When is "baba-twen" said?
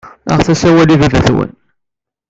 1.01-1.51